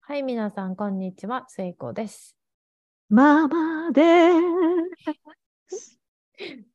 [0.00, 1.46] はい、皆さん、こんにちは。
[1.48, 2.36] 聖子です。
[3.08, 4.02] ママで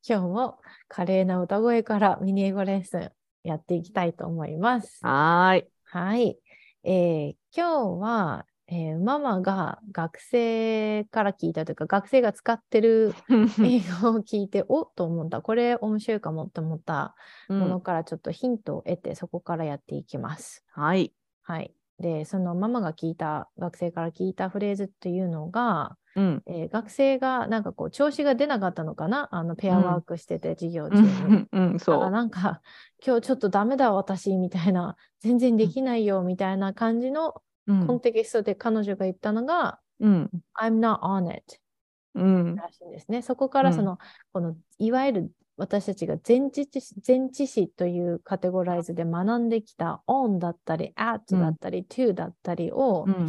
[0.01, 0.57] 今日も
[0.87, 3.11] 華麗な歌声からミニ英語レッスン
[3.43, 5.05] やっていきたいと思います。
[5.05, 5.67] はーい。
[5.83, 6.39] はい。
[6.83, 15.41] えー今日は、えーママが学生から聞いたというか、学生が使ってる英語を聞いて、おっと思った。
[15.41, 17.13] これ面白いかもと思った
[17.49, 20.63] ものからちょっとヒントを得て、そこからやっていきます。
[20.71, 21.11] はい。
[21.43, 21.73] はい。
[21.99, 26.43] で、そのママが聞いた、学生から聞いたフレーズっていうのが、うん。
[26.45, 29.27] えー学生がなんかこう調子が出なかったのかな？
[29.31, 31.07] あのペアワークしてて授業中うに。
[31.07, 32.09] ん、うん、そう。
[32.09, 32.61] なんか
[33.05, 37.35] 今日ちょっとダメだ私みたいな全然できないよみたいな感じの
[37.67, 40.29] うコンテキストで彼女が言ったのが、ん。
[40.59, 41.59] I'm not on it
[42.15, 42.55] うん。
[42.55, 43.21] らしいんですね。
[43.21, 43.97] そこからその、
[44.33, 53.27] このいわゆる私たちが前置詞前置詞というカテゴライズで学んできた on だったり at だったり、to だったりを、うん。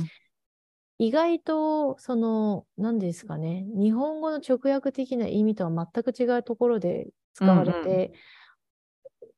[0.98, 8.12] 意外とその何ですかね日本語の直訳的な意味とは全く違うところで使われて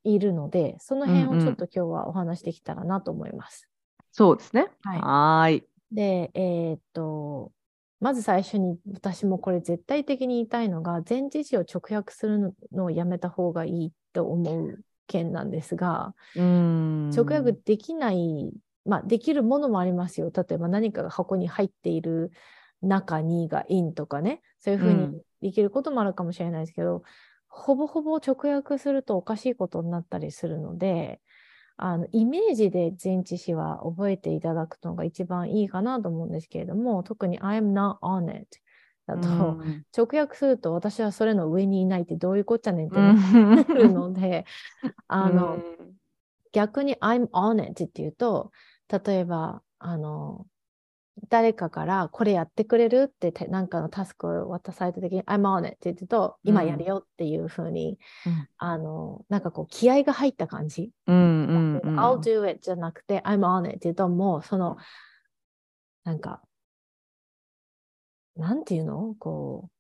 [0.05, 3.69] いるので、その辺をちょっと今日はお話できたらなと思います。
[4.17, 4.69] そうですね。
[4.83, 5.65] はい。
[5.93, 7.53] で、えーっと
[8.01, 17.15] まず最初に私もこれ絶対的に言いたいのが前置詞を直訳するのをやめた方がいいと思う件なんですが、うん。
[17.17, 18.53] 直訳できない、
[18.85, 20.31] まあ、できるものもありますよ。
[20.35, 22.31] 例えば何かが箱に入っている
[22.83, 27.03] 中にが in とかね、そういうふううんにできることもあるかもしれないですけど、
[27.49, 31.21] ほぼほぼ直訳するとおかしいことになったりするので、
[31.77, 38.47] あのイメージで前置詞は覚えていただくのが一番いいかなと思うんですけれども、特に I'm not on it
[39.07, 43.15] だと、うん直訳すると私はそれの上にいないってどういうこっちゃねんってうな
[43.75, 43.95] るん。
[43.95, 44.45] ので、
[45.09, 45.59] あの、
[46.53, 48.51] 逆に I'm on it っていうと、
[49.05, 50.47] 例えば、あの、
[51.29, 60.91] 誰かからこれやってくれるっててなんかのタスクを渡された時に I'm on it って言うと、うん今やるよっていうふうに、うんあの、なんかこう気合が入った感じ。
[61.07, 61.17] うん。
[61.17, 61.81] うん。
[61.85, 62.01] うん。
[62.01, 64.77] I'll do it じゃなくて I'm on it って言うともうその、
[66.05, 66.43] なんか、
[68.37, 69.15] なんていうの？
[69.19, 69.71] こう、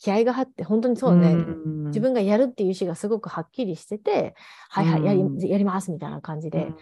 [0.00, 1.84] 気合が入って、本当にそうね、ん。
[1.88, 4.34] 自分がやるっていう意思がすごくはっきりしてて、
[4.70, 5.38] はいはい、やうん。
[5.38, 6.72] りやりますみたいな感じで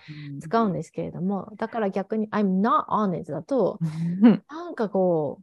[0.41, 3.81] 使うんですけれども、だから逆に I'm not on it だと、
[4.23, 4.45] うん。
[4.49, 5.41] なんかこ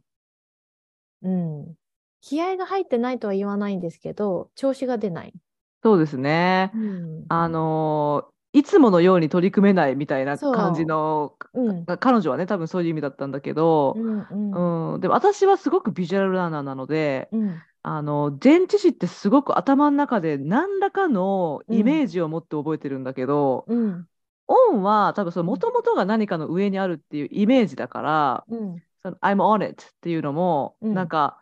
[1.22, 1.74] う、うん、
[2.22, 5.34] 気合が入ってないとは言わないんですけど、調子が出ない。
[5.82, 6.72] そうですね。
[6.74, 7.24] うん。
[7.28, 11.72] あのーいつものように取り組めないみたいな感じの、う。
[11.72, 11.84] ん。
[11.84, 14.94] 彼女はね、多分そういう意味だったんだけどう、んうん。
[14.94, 17.62] うん、でも私はすごくビジュアルラーナーなので、うん。
[17.82, 24.08] あの前置詞ってすごく頭の中で何らかのイメージを持って覚えてるんだけど、うん。
[24.48, 28.82] オンは多分もともとが何かの上にあるっていうイメージだから、うん。
[29.02, 30.94] その I'm on it っていうのも、うん。
[30.94, 31.38] なんか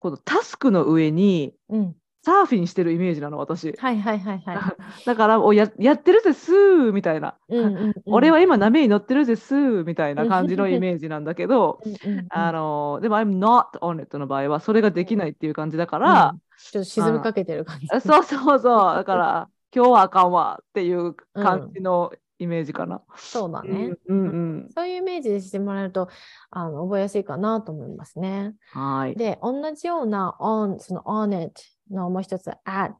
[0.00, 1.96] このタスクの上にうん
[2.28, 3.72] サーフィンしてるイメージなの私。
[3.72, 4.58] はいはいはいはい。
[5.06, 17.86] だからおややってるぜスーみたいな、うんうんうん俺は今波に乗ってるぜスーみたいな感じのイメージなんだけど、うんうんうんあのでも I'm not on it の場合はそれができないっていう感じだから、うんちょっと沈みかけてる感じ。
[17.90, 18.94] あそうそうそう。
[18.96, 23.02] だから、今日はあかんわっていう感じのイメージかな。
[23.16, 23.92] そうだね。
[24.06, 24.30] うんうんう
[24.66, 24.68] ん。
[24.74, 26.08] そういうイメージでしてもらえると
[26.50, 28.54] あの覚えやすいかなと思いますね。
[28.72, 29.14] はい。
[29.14, 32.94] で、同じような on、その on it のもう一つ at。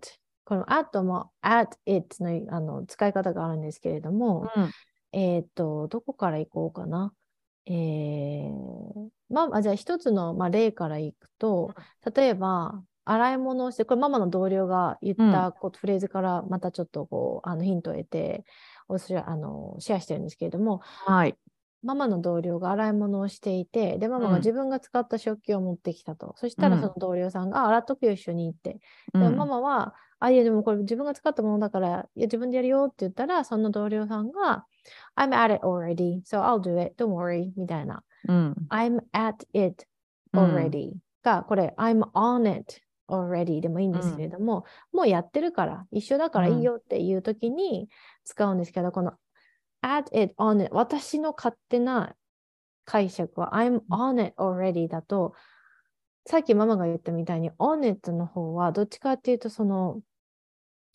[0.45, 4.71] この at も at it のあの使い方があるんですけれども、うん
[5.13, 7.13] えっ、と、どこから行こうかな。
[7.67, 11.75] えー、まあ、じゃあ一つの、まあ、例からいくと、
[12.15, 18.45] 例えば、洗い物をして、これママの同僚が言ったこと、フレーズからまたちょっとこう、あのヒントを得て、
[18.89, 21.37] あのシェアしてるんですけれども、はい。
[21.83, 26.35] ママの同僚が洗い物をしていて、で、ママうんが自分が使った食器を持ってきたと。
[26.37, 28.81] そしたらうんその同僚さんが、あ洗っとくよ、一緒にって。
[29.13, 34.67] でママは、あ、いや、でもこれ自分が使ったものだから、いや、自分でやるよって言ったら、その同僚さんが、
[35.17, 38.03] I'm at it already, so I'll do it, don't worry, みたいな。
[38.27, 38.55] うん。
[38.71, 39.87] I'm at it
[40.33, 47.89] うん already が、これ、I'm on it already でもいいんですけれども、もうやってるから、一緒だからいいよっていう時に
[48.25, 49.13] 使うんですけど、この
[49.83, 52.15] at it, on it 私の勝手な
[52.85, 55.35] 解釈は I'm on it already だと、
[56.27, 60.01] さっきママが言ったみたいに on it の方はどっちかっていうとその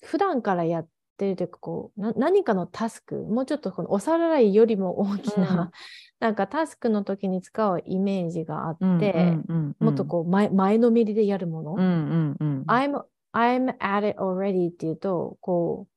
[0.04, 0.88] 普段からやっ
[1.18, 5.72] てるというかこうな何かのタスクもうちょっとこのおさらいよりも大きな、うん。
[6.20, 9.38] なんかタスクの時に使うイメージがあって、
[9.80, 13.02] もっとこう前前のめりでやるもの、I'm,
[13.34, 15.93] I'm at it already っていうとこう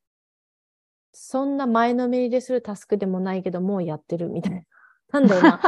[1.19, 4.61] そんな前のめりでするタスクでもないけど、もうやってるみたいな。
[5.13, 5.61] なんだよな。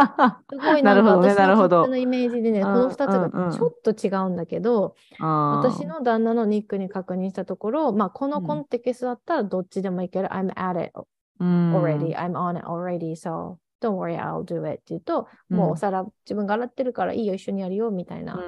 [0.51, 10.29] すごいなんか私の勝手のイメージでね、この2つがちょっと違うんだけど、私の旦那のニックに確認したところ、まあ、このコンテキストだったらどっちでもいける。
[10.29, 10.93] I'm at it
[11.41, 12.15] already.
[12.15, 13.13] I'm on it already.
[13.17, 18.39] So don't worry, I'll do it って言うと、もうお皿自分が洗ってるからいいよ、一緒にやるよみたいな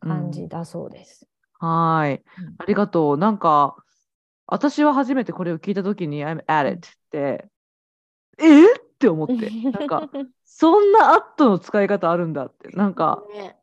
[0.00, 1.26] 感じだそうです。
[1.58, 2.22] はい。
[2.58, 3.16] ありがとう。
[3.16, 3.76] なんか、
[4.50, 7.48] 私は初めてこれを聞いたときに I'm at it って、
[8.38, 8.64] え？
[8.64, 10.10] って思って、なんか、
[10.44, 13.56] そんな at の使い方あるんだって、なんか、ね、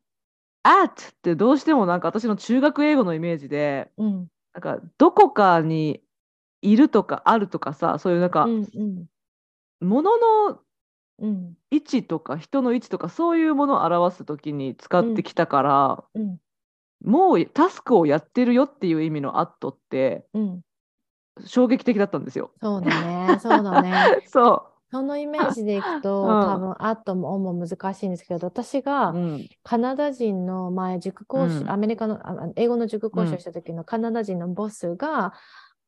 [0.63, 6.01] at ってどうしてもなんか私の中学英語のイメージで、うん、なんかどこかに
[6.61, 9.05] いるとかあるとかさ、そういうなんか、うんうん。
[9.81, 10.59] 物の
[11.71, 16.37] 位置とか人の位置とかそういうものを表す時に使ってきたから、うん、
[17.03, 20.61] もうタスクをやってるよっていう意味の「アット」って、うん、
[21.45, 22.51] 衝撃的だったんですよ。
[22.61, 23.39] そうだね。
[23.39, 24.23] そうだね。
[24.27, 24.75] そう。
[24.91, 29.13] そのイメージでいくと、うん、多分アットもオンも難しいんですけど私が
[29.63, 35.33] カナダ人の前塾講師、アメリカの英語の塾講師をした時のカナダ人のボスが、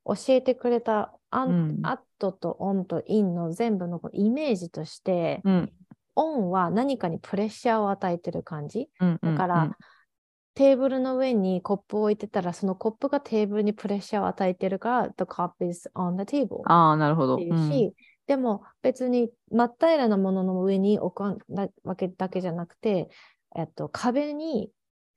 [0.07, 1.51] 教えてくれたアン、う
[1.81, 5.71] ん、アットとオンとインの全部のイメージとして、うん、
[6.15, 9.77] オンは何かにプレッシャーを与えてる感じ、うんうんうん、だから、
[10.57, 17.38] テーブルの上にコップを置いてたらそのコップがテーブルにプレッシャーを与えてるから The cup is on the table ああなるほど。
[18.25, 21.39] でも別に真っ平らなものの上に置く
[21.83, 23.09] わけだけじゃなくて、
[23.56, 24.71] えっと、壁に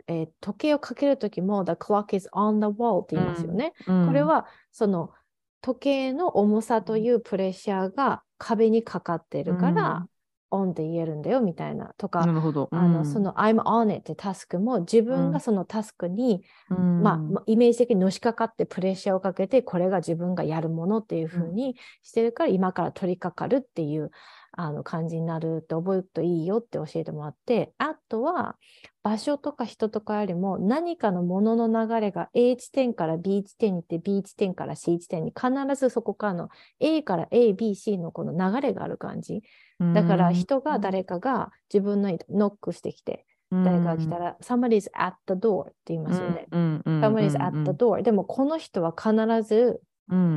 [0.06, 3.72] えー、時計をかけるときも The clock is on the wall って言いますよね。
[3.86, 5.10] うん、これはその
[5.60, 10.06] 時計の重さというプレッシャーが壁にかかってるから、
[10.50, 12.68] オンで言えるんだよみたいなとか、なるほど。
[12.70, 24.10] うん、あのその I'm on it ってタスクも自分がそのタスクに、うん、まあ、イメージ的にのしかかってプレッシャーをかけてこれが自分がやるものっていうふうにしてるから、今から取り掛かるっていう
[24.52, 28.56] あの感じになるって覚えるといいよって教えてもらってあとは
[29.02, 36.48] 場所とか人とかよりも何かのものの流れが A 地点から B 地点に行って B 地点から C 地点に必ずそこからの
[36.80, 39.42] A から ABC のこの流れがある感じ。
[39.94, 46.46] だから人が誰かが自分のノックしてきて誰かが来たら、somebody's at the door って言いますよね。
[46.52, 48.02] somebody's at the door。
[48.02, 49.12] でもこの人は必
[49.42, 49.80] ず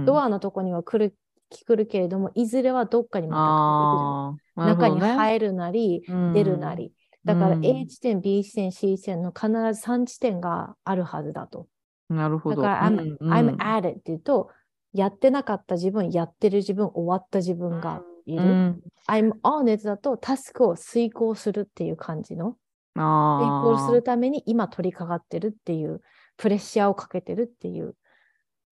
[0.06, 1.16] ドアのとこには来る
[1.62, 6.04] 来るけれども、いずれはどっかにまた中に入るなり、
[6.34, 6.92] 出るなり。
[7.26, 9.54] だから A 地点、B 地点、C 地点の必ず
[9.88, 11.68] 3地点があるはずだと。
[12.10, 12.62] なるほど。
[12.62, 14.50] だから、I'm, I'm at it って言うと、
[14.94, 18.44] やってなかった自分、やってる自分、終わった自分がいる。
[18.44, 22.58] うん、I'm on it だと、タスクを遂行するっていう感じの。
[22.96, 26.02] 遂行するために今取り掛かってるっていう、
[26.38, 27.96] プレッシャーをかけてるっていう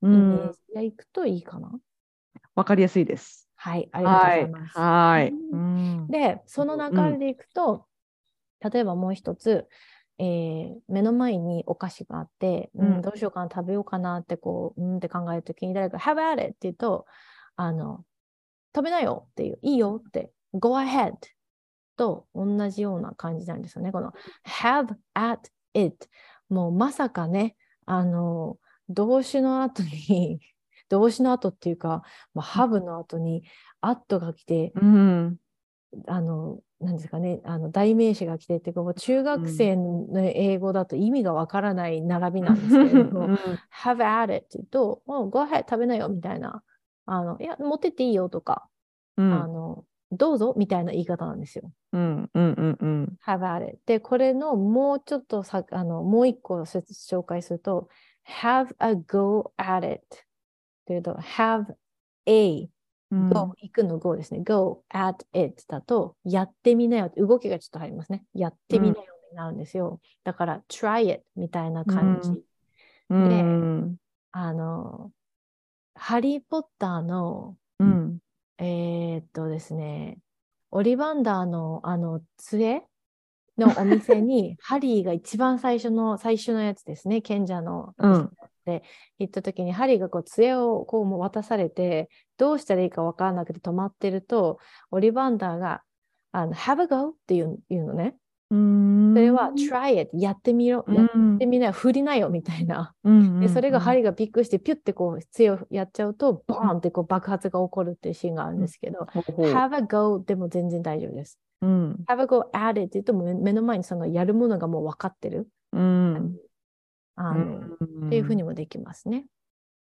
[0.03, 1.71] イメージでいくといいかな。
[2.61, 3.49] わかりやすいです。
[3.55, 4.77] はい、ありがとうございます。
[4.77, 6.11] はい。
[6.11, 7.87] で、その流れでいくと、
[8.63, 9.65] うん、例えばもう一つ、
[10.19, 17.07] えー、目の前にお菓子があって、うん、どうしようかな、食べようかなってこう、うんって考えるときに誰か、have at it って言うと、
[17.55, 18.05] あの、
[18.75, 21.13] 食べなよっていう、いいよって、go ahead
[21.97, 23.91] と同じような感じなんですよね。
[23.91, 24.13] この
[24.45, 26.07] have at it。
[26.47, 27.55] もうまさかね、
[27.87, 30.39] あの、動詞の後に
[30.91, 32.03] 動詞の後っていうか、
[32.33, 33.43] まあ、ハブの後に
[33.79, 35.37] アットが来て、うん、
[36.05, 43.37] あの、なんですかね、あの代名詞が来てっていうか、もう中学生の英語だと意味がわからない並びなんですけれども、
[43.83, 46.61] have at it って言うと、oh, go ahead 食べなよみたいな、
[47.05, 48.67] あのいや、持ってっていいよとか、
[49.15, 51.71] うん、あのどうぞみたいな言い方なんですよ。
[51.93, 53.79] うんうんうんうん、have at it。
[53.85, 57.87] で、これのもうちょっとさあのもう一個紹介すると、
[58.25, 60.01] have a go at it
[60.91, 61.73] というと、have
[62.25, 62.69] a
[63.11, 64.41] go、行くの go ですね。
[64.43, 67.11] go at it だと、やってみなよ。
[67.15, 68.25] 動きがちょっと入りますね。
[68.33, 70.01] やってみなよになるんですよ。
[70.25, 72.33] だから、try it みたいな感じ。
[73.09, 73.45] で、
[74.33, 75.11] あの、
[75.95, 78.19] ハリー・ポッターの、うん、
[78.57, 80.19] えー、っとですね、
[80.71, 82.83] オリバンダーのあの杖
[83.57, 88.83] のお店に ハリーが一番最初の最初のやつですね賢者の、うん、って
[89.19, 94.59] 行った時にハリーがこう杖をこう渡されてどうしたらいいか分からなくて止まってると
[94.91, 95.81] オリバンダーが
[96.31, 98.15] あの Have a go っていうのね。
[98.53, 102.93] それは try it やってみろ、やってみなよ振りなよみたいな、
[103.39, 116.35] でそれがハリーがびっくりしてピュッてこう杖をやっちゃうとボーンってこう爆発が起こるっていうシーンがあるんですけど、have a go でも全然大丈夫です、うん、have a go at it って言うと目の前にそのやるものがもう分かってる、うん、
[117.15, 117.59] あの、
[118.07, 119.25] っていうふうにもできますね。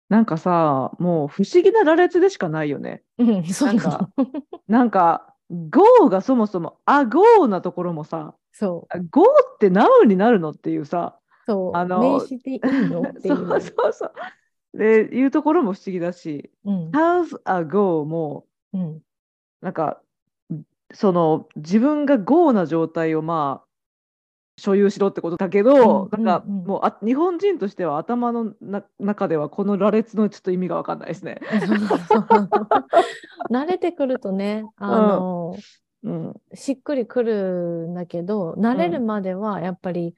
[0.09, 3.03] なんかさ、もう不思議な羅列でしかないよね。
[3.19, 4.11] うん、そうなんか
[4.69, 13.61] なんか、GO がそもそも、あ、GO なところもさ、そう、GO ってナウンになるのっていうさ、そう、あの名詞でいいのってい そうう。
[13.61, 14.79] そうそう。
[14.79, 19.01] で、いうところも不思議だし、うん、How's a GO も、うん、
[19.61, 20.01] なんか、
[20.93, 23.64] その自分が GO な状態をまあ、
[24.57, 31.41] 所有しろってことだけど、うんなんかもうあ日本人としては頭のな中ではこの羅列のちょっと意味が分かんないですね。
[33.51, 35.57] 慣れてくるとね、あの、
[36.05, 40.15] うん、しっくりくるんだけど、慣れるまではやっぱり、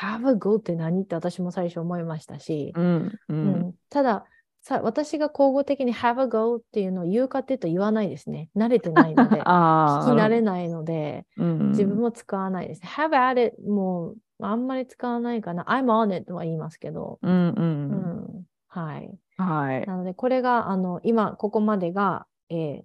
[0.00, 3.74] have a go って何って私も最初思いましたし、うん、う、うんん。
[3.88, 4.24] ただ
[4.62, 8.50] さ、私が口語的に have a go っていうのを言うかっていうと言わないですね。
[8.56, 9.52] 慣れてないので、 あ
[9.86, 12.82] 聞き慣あ、れないので、うん、自分も使わないです。
[12.82, 15.64] have at it もうあんまり使わないかな。
[15.64, 17.48] I'm on it は言いますけど、うん、
[17.88, 19.18] う、うんん、はい。
[19.36, 19.86] はい。
[19.86, 22.84] なので、これが、あの、今、ここまでが、え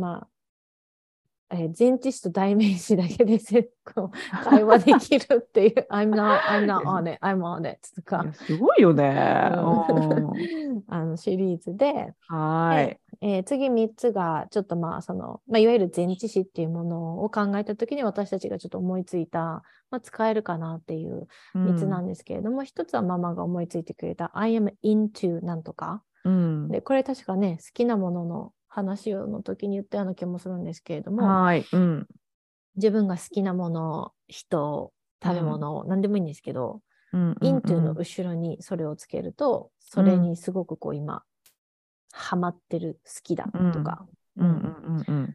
[0.00, 0.28] まあ、
[1.54, 9.50] えー前置詞と代名詞だけでせこう会話できるっていう、 I'm not, I'm not on it, I'm on it といかや、すごいよね。
[9.54, 13.00] うんうん あのシリーズで、はい。
[13.20, 26.02] えー次3つが、ちょっとまあ、その、まあ、いわゆる前置詞っていうものを考えたときに私たちがちょっと思いついた、まあ、使えるかなっていう3つなんですけれども、1つはママが思いついてくれた I am into なんとか。
[26.24, 26.68] うん。
[26.68, 31.64] で、これ確かね、好きなものの話をの時に言ったような気もするんですけれども、はい。
[31.72, 32.06] うん。
[32.74, 36.80] 自分が好きなもの、人、食べ物、何でもいいんですけど、
[37.12, 37.32] うん。
[37.34, 41.22] into の後ろにそれをつけると、それにすごくこう今、
[42.12, 44.04] ハマってる、好きだとか、
[44.36, 44.48] うん。
[44.48, 45.04] うん。
[45.06, 45.34] うん。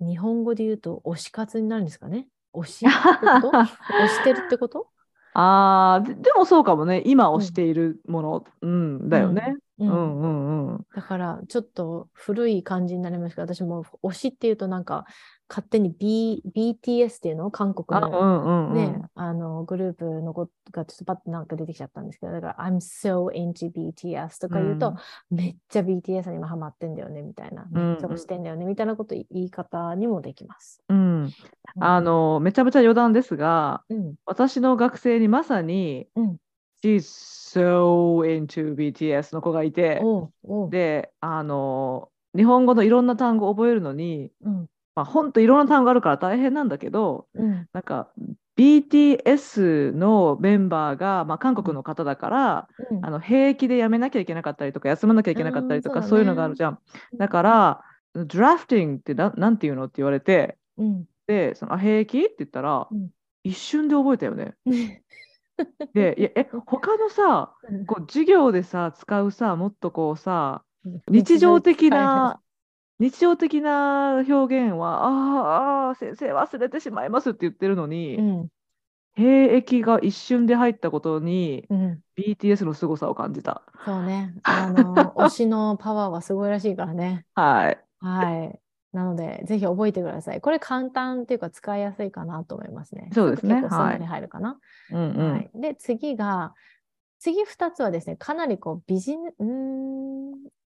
[0.00, 2.28] 日本語で言うと推し活になるんですかね？
[2.54, 4.88] 推し推してるってこと？
[5.34, 7.02] ああ、ででもそうかもね。
[7.04, 9.56] 今推しているもの、うん、だよね。
[9.78, 9.90] ううん。
[9.90, 10.86] んうんうん。
[10.94, 15.04] だからちょっと古い感じになりますけど私も推しっていうとなんか
[15.50, 17.50] 勝手に、B、BTS っていうの？
[17.50, 18.74] 韓国のんうんうん。
[18.74, 22.32] ね、あのグループのことがちょっとパッとなんか出てきちゃったんですけど。
[22.32, 24.94] だから I'm so into BTS とか言うと、
[25.30, 30.82] めっちゃ BTS に今ハマってんだよねみたいな、うんめっちゃ推してんだよねみたいなこと言い方にもできます。
[30.90, 31.30] うん。
[31.80, 36.36] あ、の、めちゃめちゃ余談ですが、うん、私の学生にまさに、うん
[36.82, 40.00] She's so into BTS の子がいて、
[40.70, 44.68] で、あの、日本語のいろんな単語を覚えるのに、うん。
[44.94, 47.68] まあ、ほんといろんな単語あるから大変なんだけど、うん。
[47.72, 48.10] なんか
[48.56, 53.06] BTS のメンバーが、まあ、韓国の方だから、うん。
[53.06, 56.78] あの兵役で辞めなきゃいけなかったりとか休まなきゃいけなかったりとか、うんそういうのがあるじゃん。
[57.16, 57.80] だから、
[58.14, 61.04] ドラフティングってななんていうのって言われて、うん。
[61.28, 63.10] で、そのあ兵役って言ったら、うん。
[63.44, 64.54] 一瞬で覚えたよね。
[65.94, 70.64] で、いやえ他のさ、こう授業でさ、使うさ、もっとこうさ、
[71.08, 72.40] 日常的な、
[73.00, 74.34] 日常的な表
[74.68, 78.50] 現は、あーあー、先生忘れてしまいますって言ってるのに、うん
[79.14, 83.62] 兵役が一瞬で入ったことに、うん、BTS の凄さを感じた。
[83.86, 84.34] そうね。
[84.44, 87.26] あの、推しのパワーはすごいらしいからね。
[87.34, 87.84] はい。
[88.00, 88.60] はい。
[88.98, 90.40] なので、ぜひ覚えてください。
[90.40, 93.10] これ簡単っていうか使いやすいかなと思いますね。
[93.14, 94.58] そうですねはい結構すんなり入るかな。
[94.90, 95.50] はい。
[95.54, 96.52] で、次が、
[97.20, 100.32] 次2つはですね、かなりこうビジネス、うーん、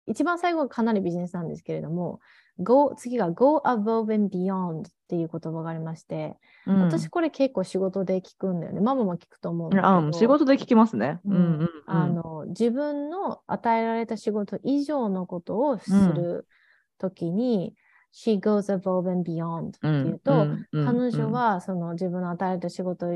[0.06, 2.20] 一番最後がかなりビジネスなんですけれども、
[2.60, 6.36] go 次が Go above and beyond っていう言葉がありまして、
[6.66, 8.80] うん私これ結構仕事で聞くんだよね。
[8.80, 9.88] ママも聞くと思うんだけど。
[9.88, 11.18] あ仕事で聞きますね。
[11.24, 16.46] ううんんうんうんあの自分の与えられた仕事以上のことをする
[16.98, 17.74] ときに、
[18.12, 23.06] She goes above and beyond っていうと、うんうん彼女はその自分の与えた仕事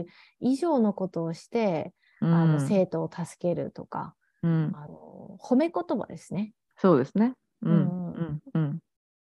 [0.40, 6.54] 以上のことをして、うんあの生徒を助けるとか、うんあの褒め言葉ですね。
[6.78, 7.34] そうですね。
[7.62, 7.80] うんうん
[8.14, 8.78] うんうん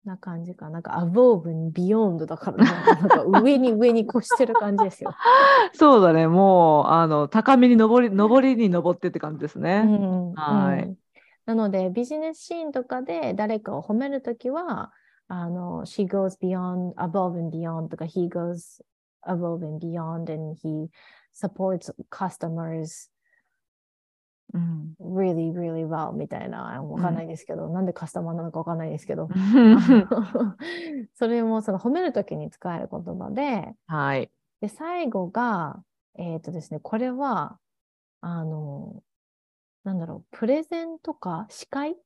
[0.02, 0.70] な感じか。
[0.70, 2.70] なんか above and beyond だから、ね、
[3.02, 5.14] なんか上に上に越してる感じですよ。
[5.74, 6.26] そうだね。
[6.26, 9.82] もうあの高みに登り 登りに登ってって感じですうね。
[9.82, 10.96] んはいうん
[11.46, 14.92] なので、ビジネスシーンとかで誰かを褒めるときは、
[15.32, 18.82] あの、she goes beyond, above and beyond とか、he goes
[19.24, 20.88] above and beyond and he
[21.32, 23.08] supports customers
[24.52, 24.96] うん。
[25.00, 29.28] really, really well みたいな、わかんないですけど、なんでカスタマーなのかわかんないですけど、
[31.14, 34.32] それもその褒めるときに使える言葉で、はい。
[34.60, 35.80] で、最後が、
[36.16, 37.60] えっ、とですね、これは、
[38.20, 39.04] あの、
[39.84, 41.96] なんだろう、プレゼンとか司会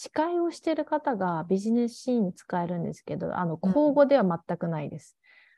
[0.00, 3.72] 司会をしている方がビジネスシーンに使えるんですけど、あの、うん。
[3.72, 5.16] 口語では全くないです。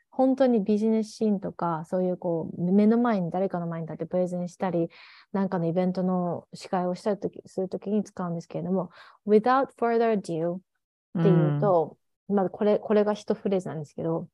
[0.09, 4.89] 本当にビジネスシーンとか、そういうこう、目の前に誰かの前に立ってプレゼンしたり、
[5.33, 8.89] なんかのイベントの司会をしたりするときに使うんですけれども、
[9.27, 10.61] without further ado っ
[11.23, 11.99] ていうと、
[12.31, 14.27] まあこれ、これが一フレーズなんですけど、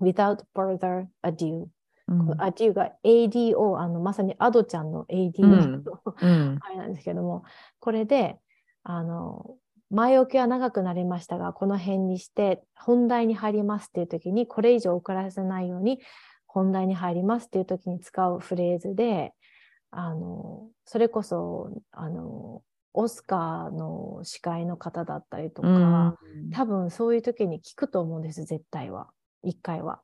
[0.00, 1.66] without further ado
[2.08, 2.18] うん。
[2.20, 5.84] この ado が ADO、あのまさにアドちゃんの ADO うん。
[6.64, 7.44] あれなんですけども、
[7.78, 8.38] これで、
[8.84, 9.56] あの、
[9.90, 16.00] 前置きは長くなりましたが、この辺にして本題に入りますっていう時に、これ以上遅らせないように
[16.46, 19.32] 本題に入りますっていう時に使うフレーズで、
[19.90, 22.62] あの、それこそ、あの、
[22.94, 26.16] オスカーの司会の方だったりとか、うん
[26.50, 29.08] 多分そういう時に聞くと思うんです、絶対は。
[29.42, 30.00] 一回は。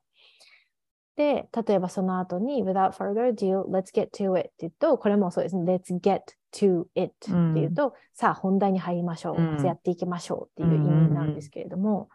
[1.15, 6.21] で、例えばその後に、without further ado, let's get to it って言うと、これもそうですね、let's get
[6.53, 9.51] to it っていうと、さあ本題に入りましょう、うん。
[9.53, 12.09] まずやっていきましょうっていう意味なんですけれども、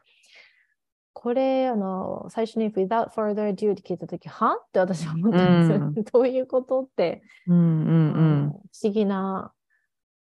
[1.13, 4.57] これ、あの、最初に without further ado って聞いたとき、は？
[4.57, 5.87] って私は思ったんですよ。
[5.87, 5.95] うん。
[6.05, 8.15] どういうことって、うんうん。
[8.17, 9.53] あの不思議な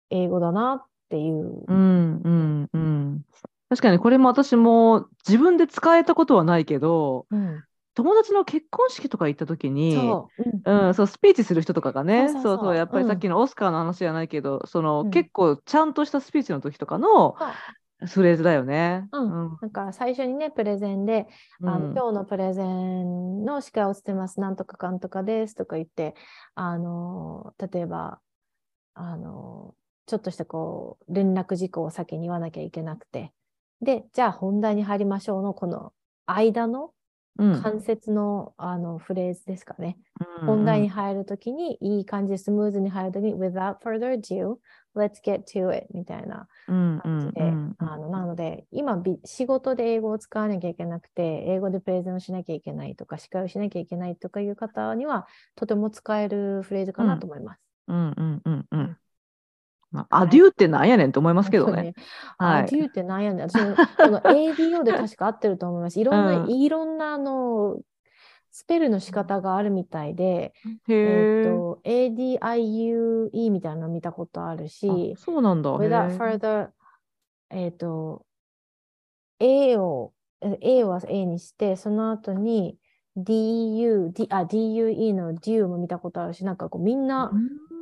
[0.10, 1.64] 英語だなっていう。
[1.68, 3.26] うんうんうん。
[3.70, 7.64] 確かにこれも私も自分で使えたことはないけどうん
[7.96, 10.44] 友達の結婚式とか行った時にそう。
[10.66, 10.88] うん。
[10.88, 13.10] うん、そうスピーチする人とかがねそうそうやっぱりうん。
[13.10, 15.12] さっきのオスカーの話じゃないけど、そのうん。
[15.12, 17.36] 結構ちゃんとしたスピーチの時とかの
[18.08, 19.08] フレーズだよね。
[19.12, 19.46] うん。
[19.46, 19.58] うん。
[19.62, 21.28] だから最初にね、プレゼンで、
[21.62, 26.14] あのうん今日のプレゼンの司会をしてます、なんとかかんとかですとか言って、
[26.56, 28.20] あの例えば、
[28.94, 29.76] あの
[30.06, 33.32] ちょっとしたこう連絡事項を先に言わなきゃいけなくて、
[33.82, 35.94] で、じゃあ本題に入りましょうの、この
[36.26, 36.92] 間のうん
[37.38, 39.98] 関節の,、あのフレーズですかね。
[40.20, 44.58] うん本題に入るときに、いい感じでスムーズに入るときに、without further ado,
[44.96, 47.76] let's get to it みたいなうん感じで、うん。
[47.80, 57.60] あのなので今び仕事で英語を使わなきゃいけなくて英語でプレゼンをしなきゃいけないとか司会をしなきゃいけないとかいう方にはとても使えるフレーズかなと思います。
[57.88, 58.98] うんうんうんうん
[59.96, 61.94] まあアデューってなんやねんと思いますけどね。
[62.38, 63.50] はいアデューってなんやねん。
[63.50, 66.00] 私も この ADO で確か合ってると思います。
[66.00, 67.80] いろんな、うんいろんなあの
[68.52, 70.54] スペルの仕方があるみたいで、
[70.88, 71.42] へえ。
[71.42, 75.76] えっと ADIUE みたいなの見たことあるしあ、そうなんだ。
[75.76, 76.70] without further
[77.50, 78.26] えっ、と
[79.40, 82.78] A をえ A は A にしてその後に
[83.18, 87.32] DU、D、あ DUE の DU も見たことあるしなんかこうみんな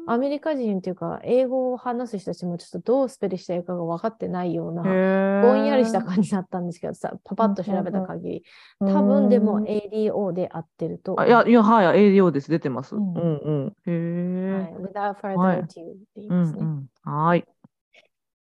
[0.06, 8.44] アメリカ人っていうか英語を話す人たちもちょっとどうスペルしているかが分かってないようなぼぼんやりした感じだったんですけどさパパッと調べた限り
[8.80, 12.50] 多多分でも ADO で合ってるとあいや、いや、はい、ADO です。
[12.50, 12.96] 出てます。
[12.96, 13.68] ううんんうん。
[13.68, 14.52] へえ。
[14.52, 15.76] はい、without further はい ado って
[16.16, 16.60] 言いうんますね。
[16.62, 16.88] うん。
[17.04, 17.46] はい。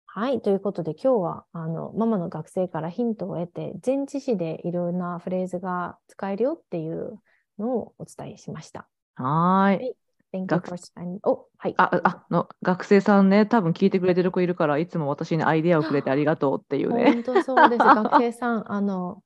[0.07, 7.21] はい、ということで今日はあのママの学生からヒントを得て前置詞でいろんなフレーズが使えるよっていう
[7.59, 8.89] のをお伝えしました。
[9.17, 9.97] はーい。
[10.37, 11.19] Thank you 学 for spending.
[11.23, 11.75] お、はい。
[11.79, 17.13] あ、あの、学生さんね、多分聞いてくれてる子いるから、いつも私にアイデアをくれてありがとうっていうね。
[17.13, 17.79] 本当そうです。
[17.83, 19.23] 学生さん、あの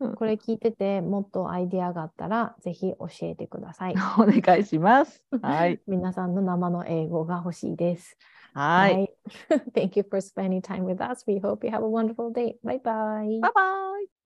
[0.00, 3.94] うん、これ聞いててもっとアイデアがあったらぜひ教えてください。
[4.18, 5.22] お願いします。
[5.42, 5.80] はい。
[5.86, 8.16] 皆さんの生の英語が欲しいです。
[8.54, 9.14] はい。
[9.74, 11.24] Thank you for spending time with us.
[11.26, 12.56] We hope you have a wonderful day.
[12.64, 13.40] Bye bye.
[13.40, 14.17] バイバイ。